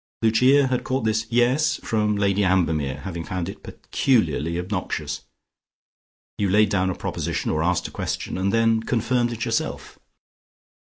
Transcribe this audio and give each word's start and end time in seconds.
Lucia 0.23 0.65
had 0.65 0.83
caught 0.83 1.03
this 1.03 1.27
"Yes" 1.29 1.79
from 1.83 2.15
Lady 2.15 2.43
Ambermere, 2.43 3.01
having 3.01 3.23
found 3.23 3.47
it 3.47 3.61
peculiarly 3.61 4.57
obnoxious. 4.57 5.25
You 6.39 6.49
laid 6.49 6.69
down 6.69 6.89
a 6.89 6.95
proposition, 6.95 7.51
or 7.51 7.61
asked 7.61 7.87
a 7.87 7.91
question, 7.91 8.35
and 8.35 8.51
then 8.51 8.81
confirmed 8.81 9.31
it 9.31 9.45
yourself. 9.45 9.99